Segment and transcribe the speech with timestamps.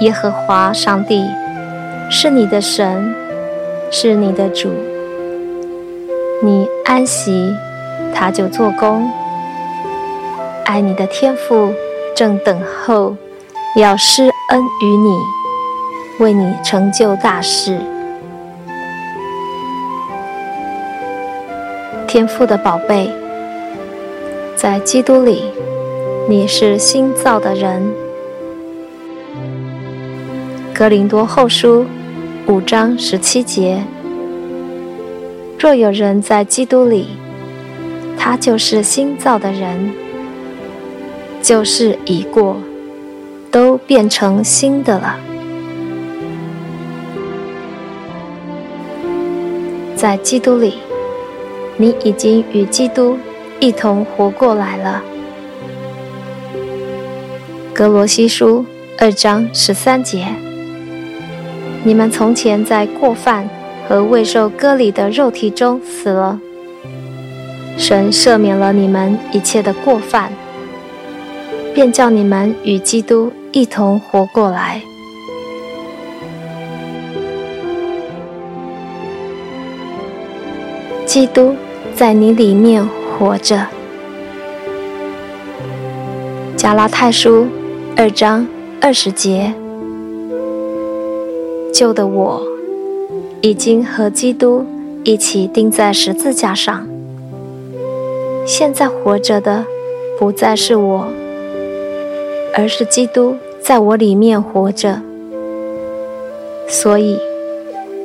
[0.00, 1.26] 耶和华上帝
[2.08, 3.12] 是你的神，
[3.90, 4.70] 是你的主。
[6.40, 7.52] 你安息，
[8.14, 9.10] 他就做工。
[10.64, 11.74] 爱你的天父
[12.14, 13.16] 正等候，
[13.74, 15.18] 要施恩于你，
[16.20, 17.76] 为你成就大事。
[22.06, 23.10] 天父的宝贝，
[24.54, 25.52] 在基督里，
[26.28, 27.82] 你是新造的人。
[30.78, 31.84] 哥林多后书
[32.46, 33.82] 五章十七节：
[35.58, 37.08] 若有人在基督里，
[38.16, 39.92] 他就是新造的人，
[41.42, 42.58] 旧事已过，
[43.50, 45.18] 都变成新的了。
[49.96, 50.74] 在基督里，
[51.76, 53.18] 你已经与基督
[53.58, 55.02] 一同活过来了。
[57.74, 58.64] 格罗西书
[58.96, 60.24] 二章十三节。
[61.84, 63.48] 你们从前在过犯
[63.88, 66.38] 和未受割礼的肉体中死了，
[67.78, 70.30] 神赦免了你们一切的过犯，
[71.74, 74.82] 便叫你们与基督一同活过来。
[81.06, 81.56] 基督
[81.94, 82.86] 在你里面
[83.18, 83.66] 活着。
[86.54, 87.46] 加拉太书
[87.96, 88.46] 二章
[88.80, 89.54] 二十节。
[91.78, 92.42] 旧的我
[93.40, 94.66] 已经和基督
[95.04, 96.84] 一起钉在十字架上，
[98.44, 99.64] 现在活着的
[100.18, 101.06] 不再是我，
[102.52, 105.00] 而是基督在我里面活着。
[106.66, 107.16] 所以，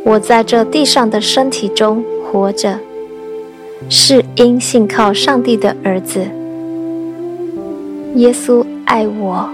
[0.05, 2.77] 我在这地上的身体中活着，
[3.89, 6.27] 是因信靠上帝的儿子
[8.17, 9.49] 耶稣爱我，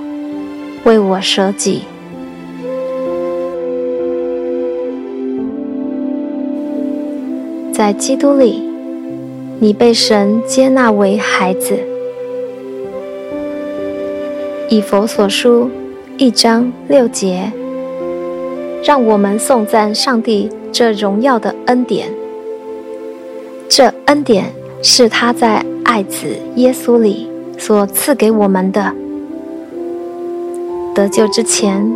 [0.83, 1.83] 为我舍己。
[7.79, 8.61] 在基督里，
[9.61, 11.79] 你被神接纳为孩子。
[14.67, 15.69] 以佛所书
[16.17, 17.49] 一章六节，
[18.83, 22.09] 让我们颂赞上帝这荣耀的恩典。
[23.69, 24.51] 这恩典
[24.83, 28.93] 是他在爱子耶稣里所赐给我们的。
[30.93, 31.89] 得救之前，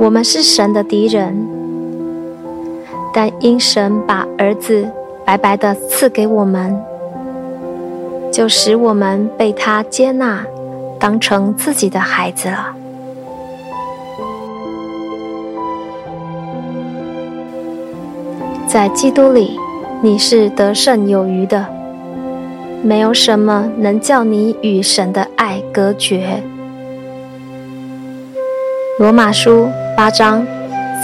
[0.00, 1.46] 我们是神的敌人，
[3.14, 4.84] 但因神把儿子。
[5.28, 6.74] 白白的赐给我们，
[8.32, 10.42] 就使我们被他接纳，
[10.98, 12.74] 当成自己的孩子了。
[18.66, 19.60] 在基督里，
[20.00, 21.66] 你是得胜有余的，
[22.82, 26.42] 没有什么能叫你与神的爱隔绝。
[28.98, 30.46] 罗马书八章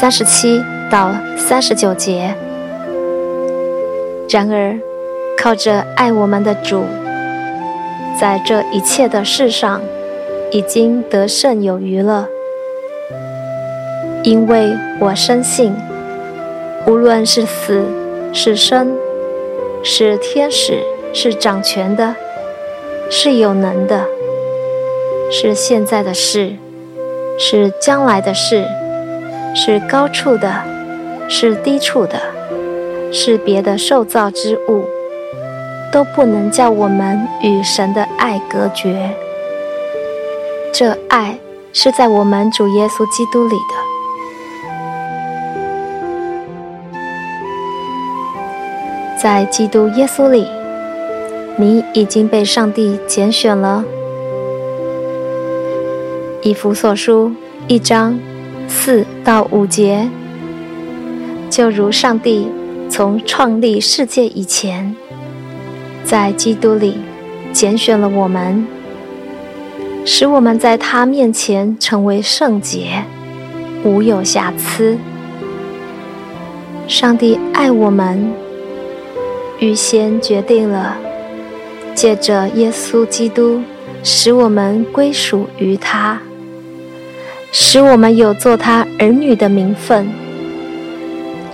[0.01, 2.35] 三十七到三十九节。
[4.35, 4.77] 然而，
[5.39, 6.83] 靠着爱我们的主，
[8.21, 9.81] 在这一切的事上，
[10.51, 12.27] 已经得胜有余了。
[14.25, 15.73] 因为我深信，
[16.85, 17.85] 无论是死
[18.33, 18.97] 是生，
[19.85, 20.81] 是天使
[21.13, 22.17] 是掌权的，
[23.09, 24.05] 是有能的，
[25.31, 26.55] 是现在的事，
[27.39, 28.65] 是将来的事，
[29.55, 30.53] 是高处的，
[31.29, 32.34] 是低处的。
[33.17, 34.83] 是别的受造之物，
[35.93, 39.09] 都不能叫我们与神的爱隔绝。
[40.73, 41.39] 这爱
[41.73, 43.75] 是在我们主耶稣基督里的。
[49.17, 50.49] 在基督耶稣里，
[51.57, 53.85] 你已经被上帝拣选了。
[56.43, 57.33] 以弗所书
[57.69, 58.19] 一章
[58.69, 60.09] 四到五节，
[61.49, 62.51] 就如上帝。
[62.89, 64.95] 从创立世界以前，
[66.05, 66.99] 在基督里
[67.53, 68.67] 拣选了我们，
[70.05, 73.03] 使我们在他面前成为圣洁，
[73.83, 74.97] 无有瑕疵。
[76.87, 78.31] 上帝爱我们，
[79.59, 80.97] 预先决定了，
[81.95, 83.61] 借着耶稣基督，
[84.05, 86.21] 使我们归属于他，
[87.51, 90.07] 使我们有做他儿女的名分。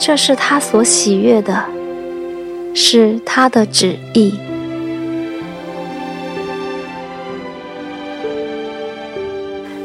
[0.03, 1.63] 这是他所喜悦的，
[2.75, 4.33] 是他的旨意。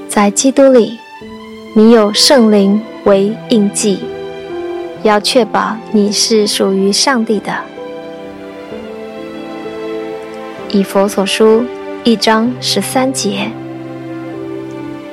[0.08, 0.98] 在基督里，
[1.74, 4.00] 你有圣灵为印记，
[5.04, 7.54] 要确保你是属于上帝的。
[10.70, 11.66] 以佛所书
[12.06, 13.52] 一章十三节，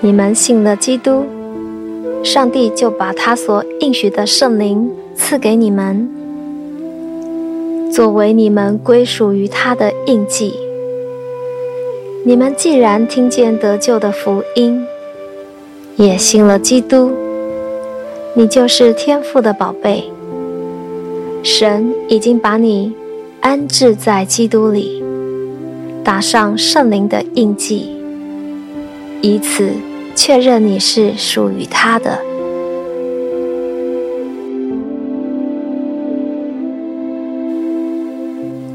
[0.01, 1.27] 你们信了基督，
[2.23, 6.09] 上帝就把他所应许的圣灵赐给你们，
[7.93, 10.55] 作为你们归属于他的印记。
[12.25, 14.87] 你们既然听见得救的福音，
[15.97, 17.11] 也信了基督，
[18.35, 20.05] 你就是天父的宝贝。
[21.43, 22.95] 神已经把你
[23.41, 25.03] 安置在基督里，
[26.05, 27.97] 打上圣灵的印记，
[29.21, 29.71] 以此
[30.25, 32.17] 确认你是属于他的。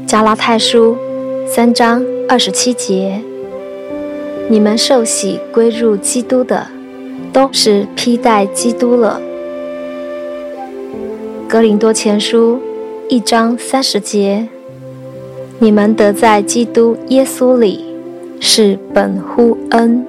[0.06, 0.94] 加拉太书
[1.46, 3.22] 三章二十七节：
[4.50, 6.66] 你们受洗归入基督的。
[7.32, 9.20] 都是披戴基督了。
[11.48, 12.58] 哥林多前书
[13.08, 14.48] 一章三十节，
[15.58, 17.84] 你们得在基督耶稣里
[18.38, 20.04] 是本乎恩。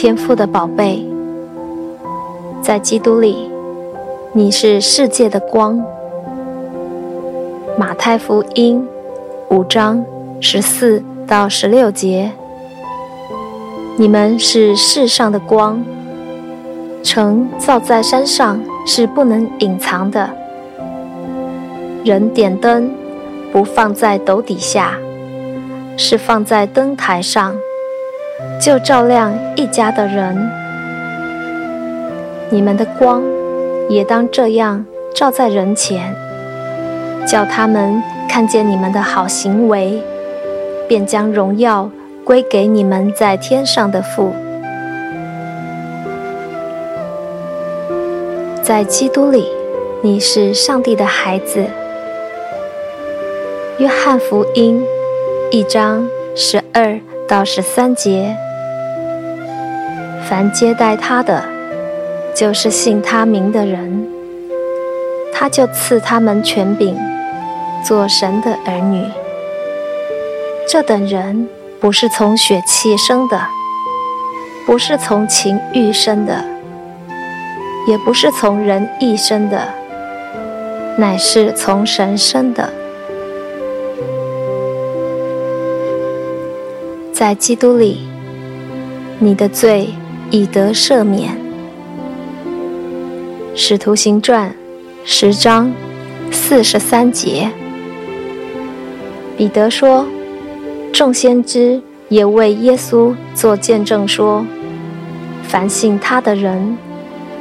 [0.00, 1.06] 天赋的宝贝，
[2.62, 3.50] 在基督里，
[4.32, 5.78] 你是世界的光。
[7.76, 8.82] 马太福音
[9.50, 10.02] 五章
[10.40, 12.32] 十四到十六节。
[13.98, 15.84] 你们是世上的光，
[17.02, 20.30] 城造在山上是不能隐藏的。
[22.06, 22.90] 人点灯，
[23.52, 24.94] 不放在斗底下，
[25.98, 27.54] 是放在灯台上，
[28.60, 30.50] 就照亮一家的人。
[32.50, 33.22] 你们的光
[33.88, 34.84] 也当这样
[35.14, 36.14] 照在人前，
[37.26, 40.02] 叫他们看见你们的好行为，
[40.86, 41.90] 便将荣耀。
[42.22, 44.32] 归给你们在天上的父，
[48.62, 49.48] 在基督里，
[50.02, 51.64] 你是上帝的孩子。
[53.78, 54.84] 约翰福音
[55.50, 58.36] 一章十二到十三节：
[60.30, 61.42] 凡接待他的，
[62.32, 64.06] 就是信他名的人，
[65.34, 66.96] 他就赐他们权柄，
[67.84, 69.04] 做神的儿女。
[70.68, 71.48] 这等人。
[71.80, 73.40] 不是从血气生的，
[74.66, 76.44] 不是从情欲生的，
[77.86, 79.66] 也不是从人意生的，
[80.98, 82.68] 乃是从神生的。
[87.14, 88.06] 在基督里，
[89.18, 89.88] 你的罪
[90.30, 91.36] 以得赦免。
[93.54, 94.54] 使徒行传
[95.04, 95.72] 十章
[96.30, 97.50] 四十三节，
[99.36, 100.06] 彼得说。
[100.92, 104.44] 众先知也为耶稣作见证说
[105.48, 106.76] ：“凡信他的人，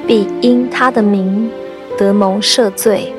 [0.07, 1.49] 必因他的名
[1.97, 3.11] 得蒙赦罪。”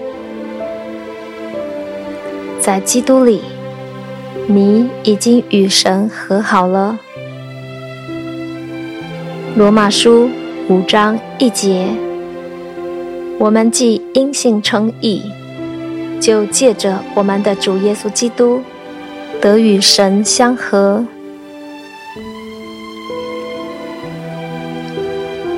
[2.61, 3.43] 在基督里，
[4.47, 6.97] 你已经与神和好了。
[9.57, 10.31] 罗马书
[10.69, 11.89] 五章一节：
[13.37, 15.23] 我们既因信称义，
[16.21, 18.61] 就借着我们的主耶稣基督。
[19.41, 21.05] 得与神相和，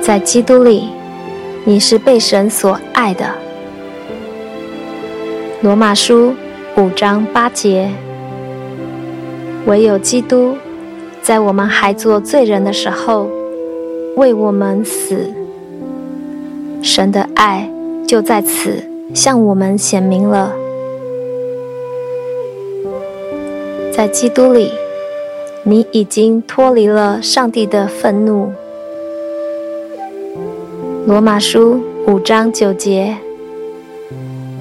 [0.01, 0.87] 在基督里，
[1.65, 3.29] 你是被神所爱的。
[5.61, 6.33] 罗马书
[6.77, 7.89] 五章八节，
[9.65, 10.57] 唯有基督
[11.21, 13.29] 在我们还做罪人的时候
[14.15, 15.33] 为我们死，
[16.83, 17.67] 神的爱
[18.07, 20.53] 就在此向我们显明了。
[23.91, 24.71] 在基督里，
[25.63, 28.51] 你已经脱离了上帝的愤怒。
[31.07, 33.17] 罗马书五章九节。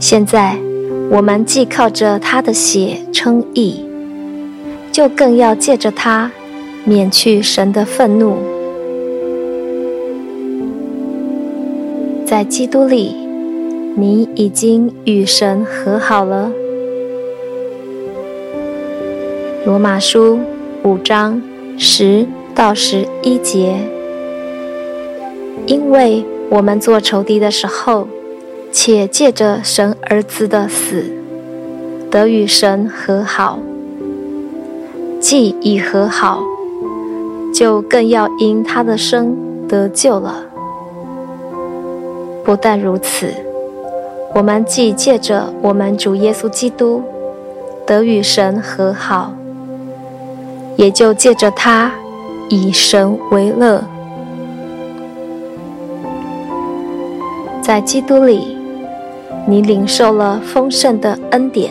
[0.01, 0.57] 现在
[1.11, 3.85] 我们既靠着他的血称义，
[4.91, 6.33] 就更要借着他
[6.85, 8.39] 免去神的愤怒。
[12.33, 13.15] 在基督里，
[13.95, 16.51] 你已经与神和好了。
[19.67, 20.39] 罗马书
[20.83, 21.43] 五章
[21.77, 23.77] 十到十一节，
[25.67, 28.09] 因为我们做仇敌的时候，
[28.73, 31.05] 且借着神儿子的死，
[32.11, 33.59] 得与神和好；
[35.21, 36.43] 既已和好，
[37.53, 39.37] 就更要因他的生
[39.69, 40.47] 得救了。
[42.45, 43.33] 不但如此，
[44.35, 47.03] 我们既借着我们主耶稣基督
[47.87, 49.33] 得与神和好，
[50.77, 51.93] 也就借着他
[52.49, 53.85] 以神为乐。
[57.63, 58.57] 在基督里，
[59.47, 61.71] 你领受了丰盛的恩典。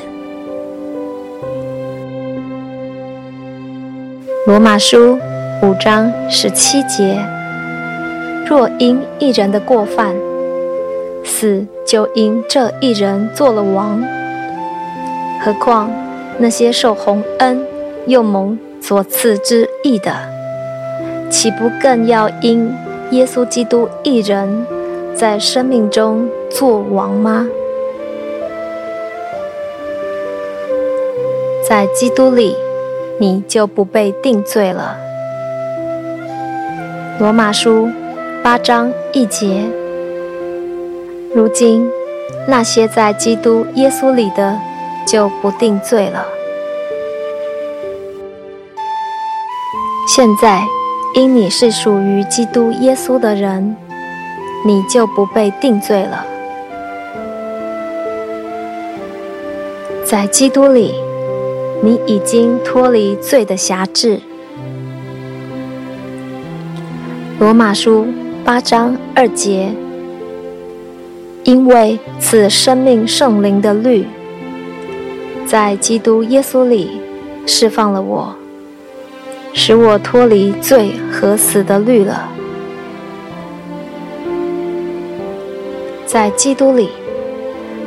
[4.48, 5.20] 罗马书
[5.62, 7.20] 五章十七节：
[8.48, 10.16] 若因一人的过犯，
[11.24, 14.04] 死就因这一人做了王，
[15.44, 15.92] 何况
[16.38, 17.66] 那些受洪恩
[18.08, 20.14] 又蒙所赐之义的，
[21.30, 22.74] 岂不更要因
[23.12, 24.66] 耶稣基督一人
[25.16, 27.48] 在生命中作王吗？
[31.68, 32.56] 在基督里，
[33.20, 34.98] 你就不被定罪了。
[37.20, 37.88] 罗马书
[38.44, 39.81] 八章一节。
[41.34, 41.90] 如今，
[42.48, 44.60] 那些在基督耶稣里的，
[45.08, 46.26] 就不定罪了。
[50.08, 50.64] 现在，
[51.16, 53.76] 因你是属于基督耶稣的人。
[54.64, 56.24] 你就不被定罪了。
[60.06, 60.94] 在基督里，
[61.82, 64.22] 你已经脱离罪的辖制。
[67.40, 68.06] 罗马书
[68.46, 69.74] 八章二节，
[71.44, 74.06] 因为赐生命圣灵的律，
[75.46, 77.02] 在基督耶稣里
[77.48, 78.36] 释放了我，
[79.52, 82.30] 使我脱离罪和死的律了。
[86.06, 86.90] 在基督里，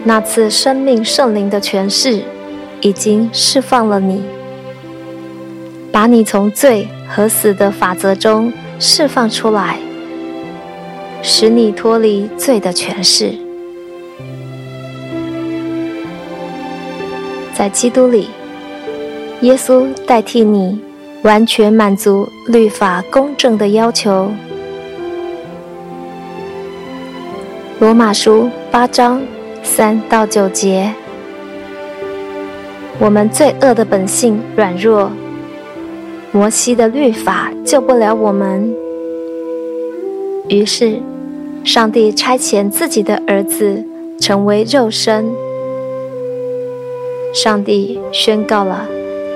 [0.03, 2.23] 那次生命圣灵的权势
[2.81, 4.23] 已经释放了你，
[5.93, 9.79] 把你从罪和死的法则中释放出来，
[11.23, 13.44] 使你脱离罪的权势。
[17.57, 18.29] 在基督里，
[19.43, 20.77] 耶稣代替你，
[21.23, 24.29] 完全满足律法公正的要求。
[27.79, 29.23] 罗马书八章
[29.63, 30.93] 三到九节，
[32.99, 35.11] 我们罪恶的本性软弱，
[36.33, 38.75] 摩西的律法救不了我们。
[40.49, 41.01] 于是，
[41.63, 43.85] 上帝差遣自己的儿子
[44.21, 45.31] 成为肉身。
[47.35, 48.87] 上帝宣告了，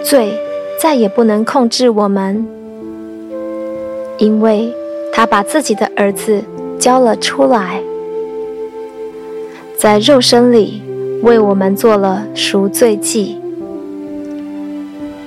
[0.05, 0.33] 罪
[0.81, 2.47] 再也不能控制我们，
[4.19, 4.73] 因为
[5.13, 6.41] 他把自己的儿子
[6.79, 7.83] 交了出来。
[9.77, 10.81] 在肉身里
[11.25, 13.37] 为我们做了赎罪祭。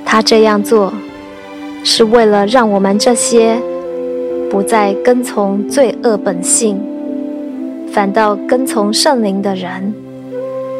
[0.05, 0.93] 他这样做，
[1.83, 3.61] 是为了让我们这些
[4.49, 6.79] 不再跟从罪恶本性，
[7.91, 9.93] 反倒跟从圣灵的人，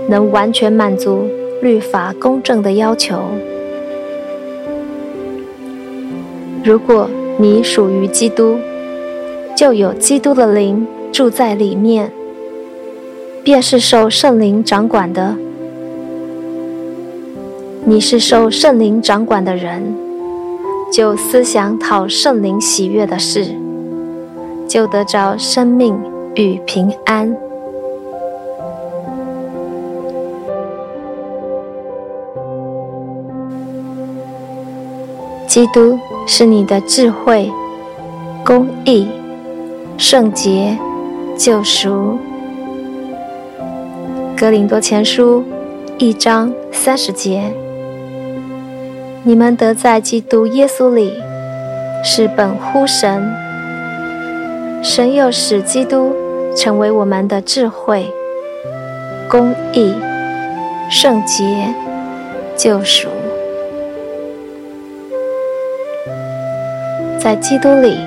[0.07, 1.25] 能完全满足
[1.61, 3.21] 律法公正的要求。
[6.63, 8.57] 如果你属于基督，
[9.55, 12.11] 就有基督的灵住在里面。
[13.43, 15.35] 便是受圣灵掌管的。
[17.83, 19.95] 你是受圣灵掌管的人，
[20.93, 23.47] 就思想讨圣灵喜悦的事，
[24.67, 25.99] 就得着生命
[26.35, 27.35] 与平安。
[35.51, 37.51] 基督是你的智慧、
[38.45, 39.05] 公义、
[39.97, 40.77] 圣洁、
[41.37, 42.17] 救赎。
[44.37, 45.43] 哥林多前书
[45.97, 47.51] 一章三十节：
[49.23, 51.11] 你们得在基督耶稣里，
[52.01, 53.21] 是本乎神，
[54.81, 56.15] 神又使基督
[56.55, 58.09] 成为我们的智慧、
[59.29, 59.93] 公义、
[60.89, 61.73] 圣洁、
[62.55, 63.09] 救赎。
[67.23, 67.99] 在基督里，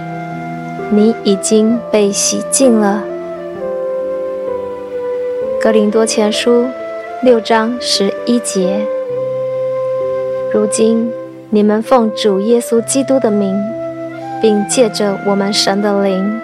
[0.91, 3.05] 你已经被洗净了。
[5.61, 6.67] 哥林多前书
[7.23, 8.85] 六章十一节：
[10.53, 11.13] 如今
[11.51, 13.57] 你们奉主耶稣基督的名，
[14.43, 16.41] 并借着我们神的灵，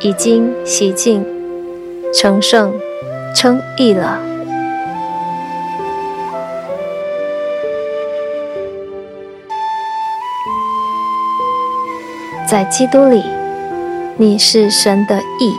[0.00, 1.24] 已经洗净、
[2.12, 2.74] 成圣、
[3.36, 4.18] 称义了。
[12.54, 13.20] 在基督里，
[14.16, 15.52] 你是神的义。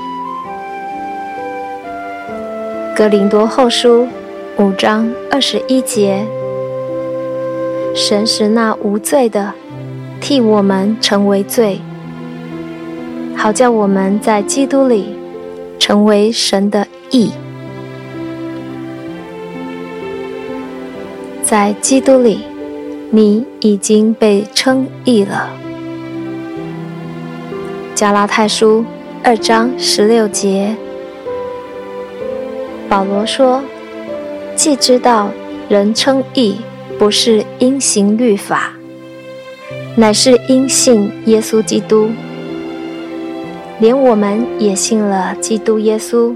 [2.96, 4.08] 哥林多后书
[4.58, 6.26] 五章二十一节：
[7.94, 9.52] 神使那无罪的，
[10.22, 11.82] 替我们成为罪，
[13.36, 15.18] 好叫我们在基督里
[15.78, 17.34] 成为神的义。
[21.44, 22.46] 在基督里，
[23.10, 25.50] 你已经被称义了。
[27.96, 28.84] 加拉太书
[29.24, 30.76] 二章十六节，
[32.90, 33.64] 保罗说
[34.54, 35.32] ：“既知道
[35.70, 36.58] 人称义
[37.00, 38.74] 不是因行律法。”
[39.96, 42.10] 乃是因信耶稣基督，
[43.80, 46.36] 连我们也信了基督耶稣，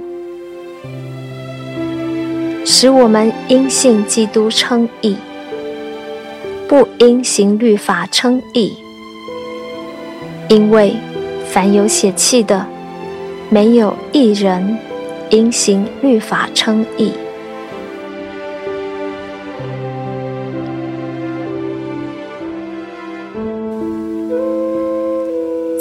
[2.65, 5.17] 使我们因信基督称义，
[6.69, 8.77] 不因行律法称义。
[10.47, 10.95] 因为
[11.51, 12.63] 凡有血气的，
[13.49, 14.77] 没有一人
[15.31, 17.11] 因行律法称义。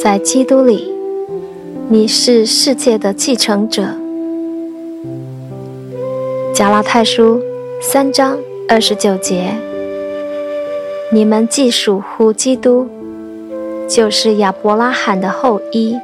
[0.03, 0.91] 在基督里，
[1.91, 3.95] 你是世界的继承者。
[6.55, 7.43] 加拉太书
[7.83, 9.53] 三章二十九节：
[11.13, 12.89] 你们既属乎基督，
[13.89, 15.97] 就是亚伯拉罕的后裔，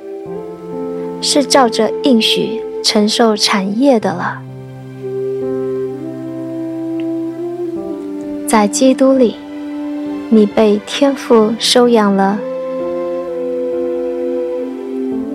[1.21, 4.41] 是照着应许承受产业的了。
[8.49, 9.37] 在基督里，
[10.31, 12.38] 你被天父收养了。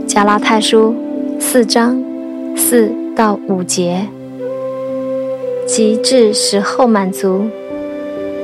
[0.08, 0.96] 加拉太书
[1.39, 2.03] 四章
[2.56, 4.07] 四到五节，
[5.68, 7.44] 及至时候满足，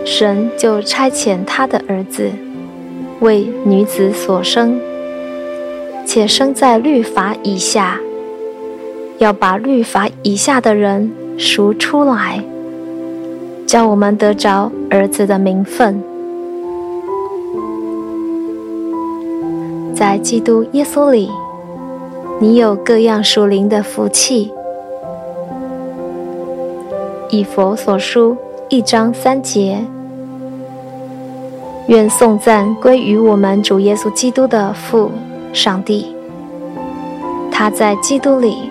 [0.06, 2.30] 神就差遣他的儿子，
[3.22, 4.80] 为女子所生，
[6.06, 8.00] 且生在律法以下，
[9.18, 12.44] 要把律法以下的人赎出来，
[13.66, 16.04] 叫我们得着儿子的名分，
[19.94, 21.30] 在基督耶稣里。
[22.42, 24.52] 你有各样属灵的福气。
[27.30, 28.36] 以佛所书
[28.68, 29.86] 一章三节，
[31.88, 35.12] 愿颂赞归于我们主耶稣基督的父
[35.54, 36.16] 上帝。
[37.52, 38.70] 他在基督里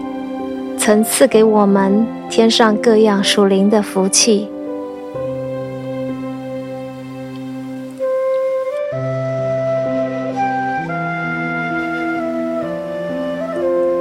[0.76, 4.48] 曾赐给我们天上各样属灵的福气。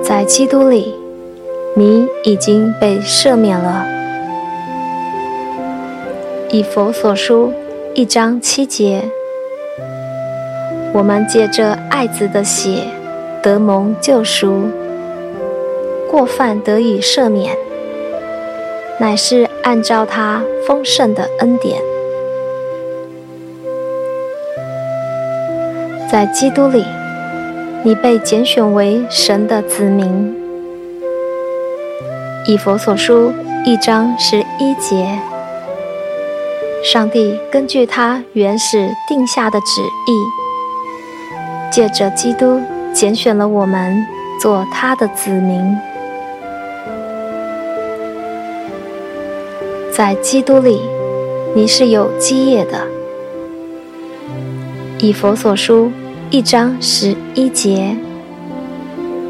[0.03, 0.93] 在基督里，
[1.75, 3.85] 你已经被赦免了。
[6.49, 7.51] 以佛所书
[7.95, 9.03] 一章七节，
[10.91, 12.87] 我们借着爱子的血
[13.43, 14.63] 得蒙救赎，
[16.09, 17.55] 过犯得以赦免，
[18.99, 21.79] 乃是按照他丰盛的恩典，
[26.11, 26.83] 在基督里。
[27.85, 30.33] 你被拣选为神的子民，
[32.47, 33.33] 以佛所书
[33.65, 35.19] 一章十一节，
[36.83, 42.59] 上帝根据他原始定下的旨意，借着基督
[42.93, 44.05] 拣选了我们
[44.41, 45.77] 做他的子民，
[49.93, 50.81] 在基督里，
[51.55, 52.85] 你是有基业的，
[54.99, 55.89] 以佛所书。
[56.29, 57.95] 一章十一节，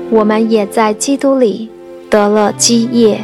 [0.10, 1.70] 我们也在基督里
[2.10, 3.20] 得了基业。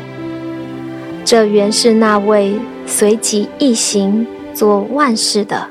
[1.23, 5.67] 这原是那位随即一行做万事的，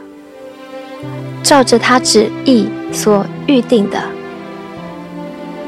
[1.42, 4.00] 照着他旨意所预定的。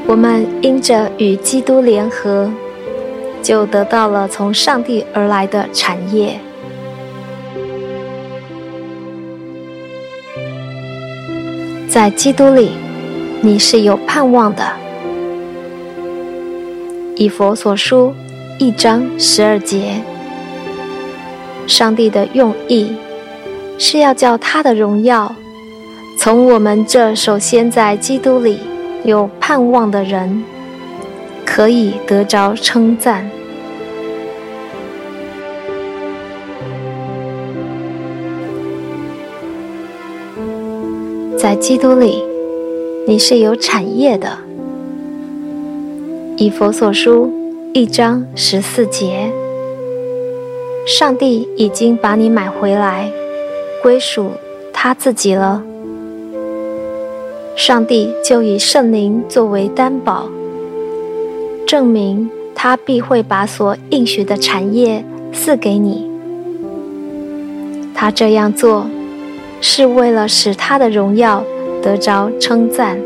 [0.07, 2.49] 我们因着与基督联合，
[3.43, 6.39] 就得到了从上帝而来的产业。
[11.87, 12.71] 在基督里，
[13.41, 14.63] 你是有盼望的。
[17.17, 18.15] 以佛所书
[18.57, 20.01] 一章十二节，
[21.71, 22.91] 上帝的用意
[23.77, 25.33] 是要叫他的荣耀
[26.17, 28.59] 从我们这首先在基督里
[29.05, 30.43] 有盼望的人，
[31.45, 33.31] 可以得着称赞。
[41.37, 42.21] 在基督里，
[43.07, 44.37] 你是有产业的。
[46.35, 47.31] 以佛所书
[47.73, 49.31] 一章十四节，
[50.85, 53.11] 上帝已经把你买回来，
[53.81, 54.31] 归属
[54.73, 55.63] 他自己了。
[57.55, 60.29] 上帝就以圣灵作为担保，
[61.67, 66.09] 证明他必会把所应许的产业赐给你。
[67.93, 68.87] 他这样做。
[69.63, 71.43] 是为了使他的荣耀
[71.83, 72.97] 得着称赞。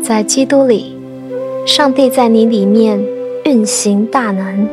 [0.00, 0.96] 在基督里，
[1.66, 3.04] 上帝在你里面
[3.50, 4.68] 运行大能。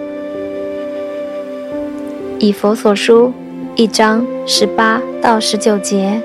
[2.38, 3.34] 以佛所书
[3.76, 6.22] 一章十八到十九节，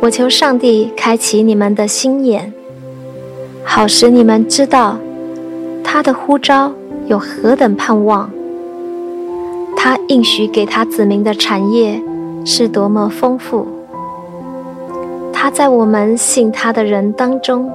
[0.00, 2.50] 我求上帝开启你们的心眼，
[3.62, 4.96] 好使你们知道
[5.84, 6.72] 他的呼召
[7.08, 8.30] 有何等盼望，
[9.76, 12.02] 他应许给他子民的产业
[12.46, 13.66] 是多么丰富。
[15.30, 17.70] 他在我们信他的人当中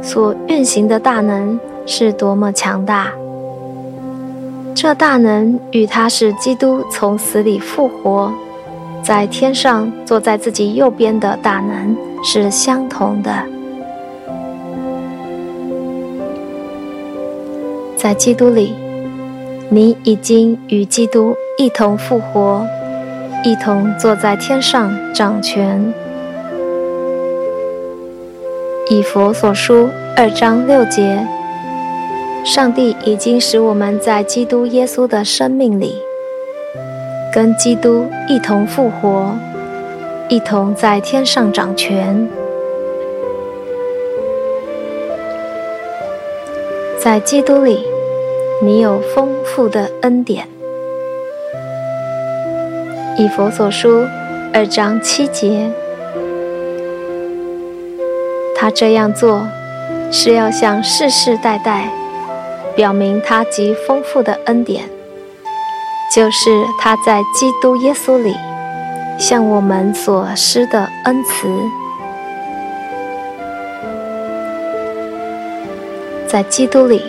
[0.00, 3.08] 所运行的大能是多么强大！
[4.76, 8.32] 这大能与他使基督从死里复活，
[9.02, 13.32] 在天上坐在自己右边的大能是相同的。
[17.96, 18.72] 在基督里，
[19.68, 22.64] 你已经与基督一同复活，
[23.42, 25.92] 一同坐在天上掌权。
[28.88, 31.26] 以佛所书二章六节，
[32.44, 35.94] 上帝已经使我们在基督耶稣的生命里，
[37.32, 39.34] 跟基督一同复活，
[40.28, 42.28] 一同在天上掌权。
[46.98, 47.86] 在基督里，
[48.62, 50.48] 你有丰富的恩典。
[53.16, 54.04] 以佛所书
[54.52, 55.70] 二章七节。
[58.56, 59.46] 他这样做，
[60.10, 61.88] 是要向世世代代
[62.76, 64.88] 表明他极丰富的恩典，
[66.14, 68.34] 就是他在基督耶稣里
[69.18, 71.48] 向我们所施的恩慈。
[76.26, 77.02] 在基督里，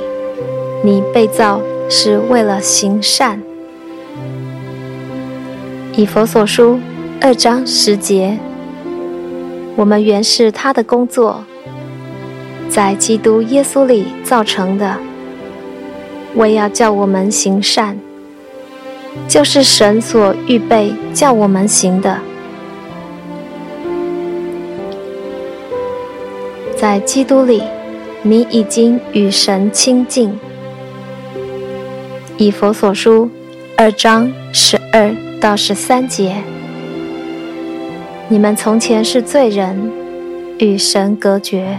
[0.84, 3.42] 你被造是为了行善。
[5.94, 6.80] 以佛所书
[7.22, 8.40] 二章十节。
[9.78, 11.44] 我们原是他的工作，
[12.70, 14.98] 在基督耶稣里造成的，
[16.36, 17.96] 为要叫我们行善，
[19.28, 22.20] 就是神所预备叫我们行的。
[26.78, 27.62] 在基督里，
[28.24, 30.40] 你已经与神亲近。
[32.38, 33.30] 以佛所书
[33.78, 36.38] 二章十二到十三节。
[38.30, 39.92] 你们从前是罪人，
[40.58, 41.78] 与神隔绝，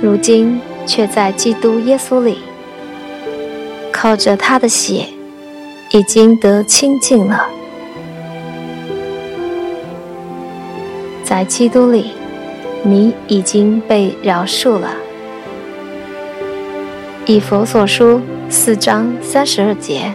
[0.00, 2.38] 如今却在基督耶稣里，
[4.04, 5.06] 靠着他的血，
[5.90, 7.48] 已经得清净了。
[11.24, 12.10] 在基督里，
[12.82, 14.90] 你已经被饶恕了。
[17.24, 20.12] 以佛所书四章三十二节，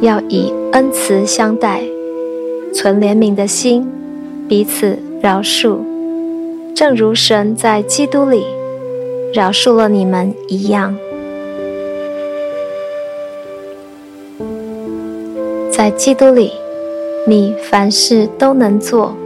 [0.00, 1.84] 要以恩慈相待。
[2.74, 3.88] 存怜悯的心，
[4.48, 5.78] 彼此饶恕，
[6.74, 8.44] 正如神在基督里
[9.32, 10.98] 饶恕了你们一样。
[15.76, 16.52] 在基督里，
[17.26, 19.16] 你凡事都能做。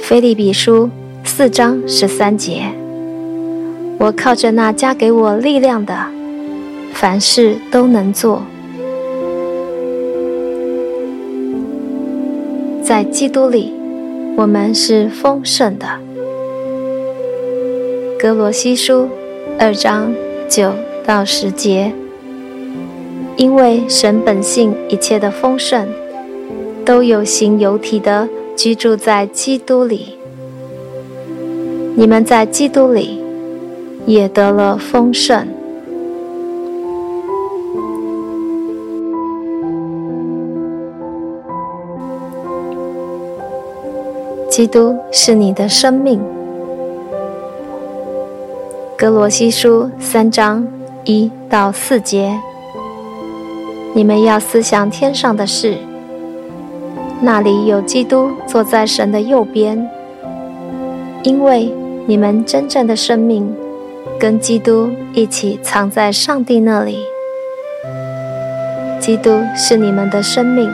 [0.00, 0.90] 腓立比书
[1.22, 2.62] 四章十三节，
[4.00, 5.96] 我靠着那加给我力量的，
[6.92, 8.42] 凡事都能做。
[12.82, 13.72] 在基督里，
[14.36, 15.86] 我们是丰盛的。
[18.18, 19.08] 格罗西书
[19.56, 20.12] 二章
[20.48, 20.72] 九
[21.06, 21.92] 到十节，
[23.36, 25.86] 因为神本性一切的丰盛，
[26.84, 30.16] 都有形有体的居住在基督里。
[31.94, 33.22] 你们在基督里
[34.06, 35.46] 也得了丰盛。
[44.48, 46.18] 基督是你的生命。
[48.96, 50.66] 格罗西书三章
[51.04, 52.38] 一到四节，
[53.96, 55.78] 你们要思想天上的事，
[57.22, 59.88] 那里有基督坐在神的右边，
[61.22, 61.72] 因为
[62.04, 63.50] 你们真正的生命
[64.20, 66.98] 跟基督一起藏在上帝那里。
[69.00, 70.70] 基督是你们的生命，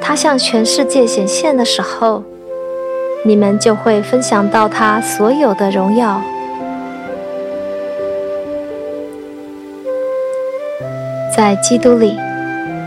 [0.00, 2.22] 他向全世界显现的时候。
[3.24, 6.22] 你们就会分享到他所有的荣耀。
[11.36, 12.16] 在基督里，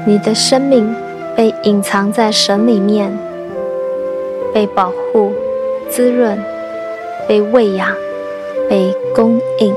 [0.07, 0.95] 你的生命
[1.37, 3.15] 被隐藏在神里面，
[4.51, 5.31] 被保护、
[5.87, 6.35] 滋润、
[7.27, 7.95] 被喂养、
[8.67, 9.71] 被供应。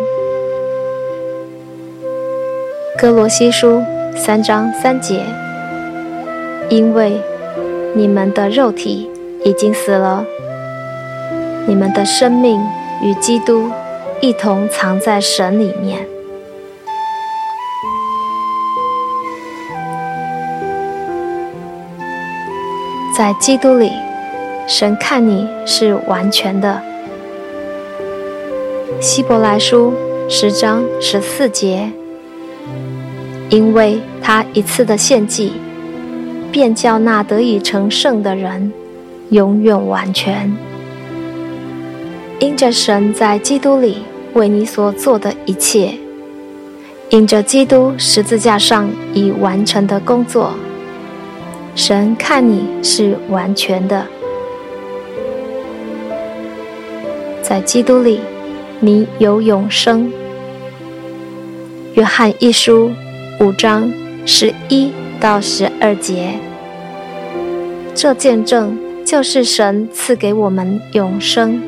[2.98, 3.82] 哥罗西书
[4.16, 5.20] 三章三节。
[6.70, 7.20] 因为
[7.94, 9.10] 你们的肉体
[9.44, 10.24] 已经死了，
[11.66, 12.58] 你们的生命
[13.02, 13.70] 与基督
[14.22, 16.06] 一同藏在神里面。
[23.14, 23.92] 在基督里，
[24.66, 26.80] 神看你是完全的。
[29.02, 29.92] 希伯来书
[30.30, 31.90] 十章十四节，
[33.50, 35.52] 因为他一次的献祭，
[36.50, 38.72] 便叫那得以成圣的人
[39.28, 40.50] 永远完全。
[42.38, 43.98] 因着神在基督里
[44.32, 45.92] 为你所做的一切，
[47.10, 50.54] 因着基督十字架上已完成的工作。
[51.74, 54.06] 神看你是完全的，
[57.42, 58.20] 在基督里，
[58.78, 60.12] 你有永生。
[61.94, 62.90] 约翰一书
[63.40, 63.90] 五章
[64.26, 66.34] 十一到十二节，
[67.94, 71.58] 这见证就是神赐给我们永生。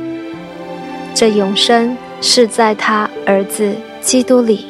[1.15, 4.67] 这永生是在他儿子基督里。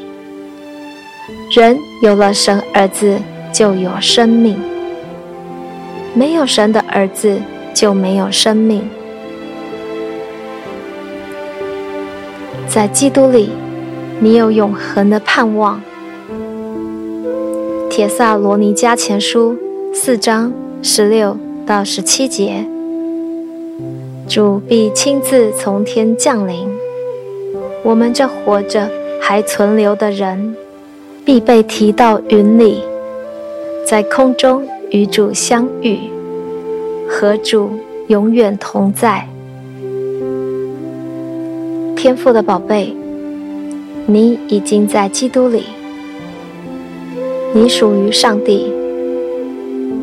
[1.51, 3.19] 人有了神儿子，
[3.53, 4.57] 就有生命。
[6.17, 7.41] 没有神的儿子，
[7.75, 8.89] 就没有生命。
[12.69, 13.51] 在基督里，
[14.21, 15.81] 你有永恒的盼望。
[17.91, 19.57] 帖撒罗尼迦前书
[19.93, 22.65] 四章十六到十七节，
[24.29, 26.69] 主必亲自从天降临，
[27.83, 28.89] 我们这活着
[29.21, 30.55] 还存留的人，
[31.25, 32.85] 必被提到云里，
[33.85, 34.65] 在空中。
[34.95, 35.99] 与主相遇，
[37.09, 37.69] 和主
[38.07, 39.27] 永远同在。
[41.97, 42.95] 天赋的宝贝，
[44.07, 45.65] 你已经在基督里，
[47.53, 48.73] 你属于上帝，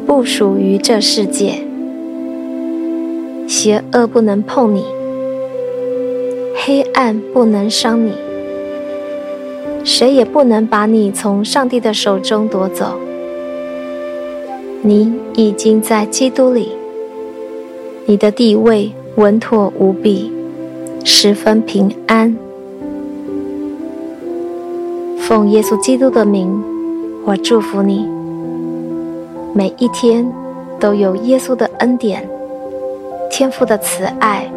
[0.05, 1.53] 不属于这世界。
[3.47, 4.83] 邪恶不能碰你，
[6.53, 8.11] 黑暗不能伤你，
[9.85, 12.99] 谁也不能把你从上帝的手中夺走。
[14.83, 16.71] 你已经在基督里，
[18.07, 20.31] 你的地位稳妥无比，
[21.03, 22.35] 十分平安。
[25.19, 26.63] 奉耶稣基督的名，
[27.23, 28.07] 我祝福你，
[29.53, 30.27] 每一天
[30.79, 32.27] 都有耶稣的恩典、
[33.29, 34.51] 天父的慈爱、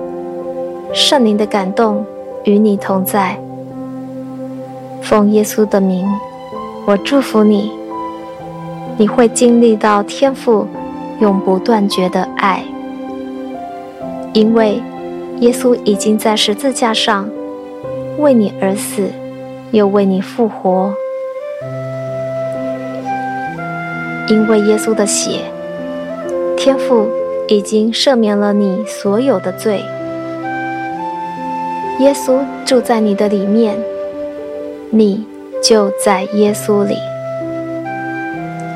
[0.94, 2.02] 圣灵的感动
[2.44, 3.38] 与你同在。
[5.02, 6.06] 奉耶稣的名，
[6.86, 7.83] 我祝福你。
[8.96, 10.66] 你会经历到天父
[11.20, 12.62] 永不断绝的爱，
[14.32, 14.80] 因为
[15.40, 17.28] 耶稣已经在十字架上
[18.18, 19.10] 为你而死，
[19.72, 20.94] 又为你复活。
[24.28, 25.40] 因为耶稣的血，
[26.56, 27.08] 天父
[27.48, 29.82] 已经赦免了你所有的罪。
[31.98, 33.76] 耶稣住在你的里面，
[34.90, 35.26] 你
[35.62, 36.94] 就在耶稣里。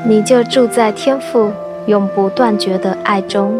[0.05, 1.51] 你就住在天父
[1.85, 3.59] 永不断绝的爱中，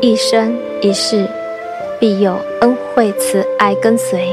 [0.00, 1.26] 一生一世
[1.98, 4.26] 必有恩惠慈爱跟随。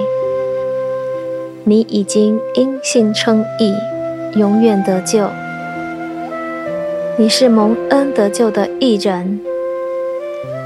[1.63, 3.73] 你已经因信称义，
[4.39, 5.27] 永远得救。
[7.17, 9.39] 你是蒙恩得救的义人，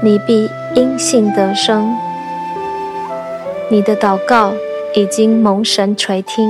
[0.02, 1.92] 你必因信得生。
[3.68, 4.52] 你的祷告
[4.94, 6.48] 已经蒙神垂听。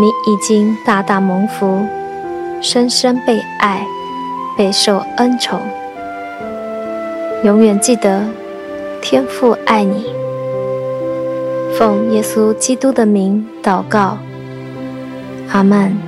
[0.00, 1.84] 你已经大大蒙福，
[2.62, 3.84] 深深被爱，
[4.56, 5.60] 备受恩宠。
[7.42, 8.24] 永远记得，
[9.02, 10.06] 天父爱你。
[11.76, 14.18] 奉耶稣基督的名祷告，
[15.50, 16.07] 阿门。